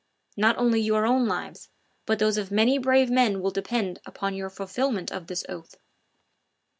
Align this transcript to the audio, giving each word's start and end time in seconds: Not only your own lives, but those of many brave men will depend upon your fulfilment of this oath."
Not 0.35 0.57
only 0.57 0.81
your 0.81 1.05
own 1.05 1.27
lives, 1.27 1.69
but 2.07 2.17
those 2.17 2.35
of 2.39 2.49
many 2.49 2.79
brave 2.79 3.11
men 3.11 3.39
will 3.39 3.51
depend 3.51 3.99
upon 4.03 4.33
your 4.33 4.49
fulfilment 4.49 5.11
of 5.11 5.27
this 5.27 5.45
oath." 5.47 5.75